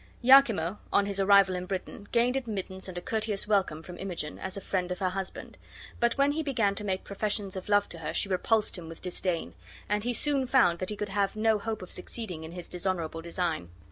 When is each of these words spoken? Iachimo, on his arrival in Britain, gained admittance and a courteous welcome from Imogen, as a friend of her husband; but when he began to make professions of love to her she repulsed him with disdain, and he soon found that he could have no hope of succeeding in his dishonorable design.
Iachimo, 0.23 0.79
on 0.91 1.05
his 1.05 1.19
arrival 1.19 1.53
in 1.53 1.67
Britain, 1.67 2.07
gained 2.11 2.35
admittance 2.35 2.87
and 2.87 2.97
a 2.97 3.01
courteous 3.01 3.47
welcome 3.47 3.83
from 3.83 3.99
Imogen, 3.99 4.39
as 4.39 4.57
a 4.57 4.59
friend 4.61 4.91
of 4.91 4.97
her 4.97 5.09
husband; 5.11 5.59
but 5.99 6.17
when 6.17 6.31
he 6.31 6.41
began 6.41 6.73
to 6.73 6.83
make 6.83 7.03
professions 7.03 7.55
of 7.55 7.69
love 7.69 7.87
to 7.89 7.99
her 7.99 8.11
she 8.11 8.27
repulsed 8.27 8.79
him 8.79 8.89
with 8.89 9.03
disdain, 9.03 9.53
and 9.87 10.03
he 10.03 10.11
soon 10.13 10.47
found 10.47 10.79
that 10.79 10.89
he 10.89 10.95
could 10.95 11.09
have 11.09 11.35
no 11.35 11.59
hope 11.59 11.83
of 11.83 11.91
succeeding 11.91 12.43
in 12.43 12.51
his 12.53 12.67
dishonorable 12.67 13.21
design. 13.21 13.69